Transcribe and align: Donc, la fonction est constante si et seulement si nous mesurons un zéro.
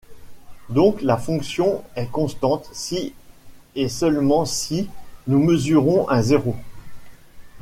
Donc, 0.69 1.03
la 1.03 1.15
fonction 1.15 1.83
est 1.95 2.09
constante 2.11 2.67
si 2.73 3.13
et 3.75 3.87
seulement 3.87 4.45
si 4.45 4.89
nous 5.27 5.37
mesurons 5.37 6.09
un 6.09 6.23
zéro. 6.23 6.55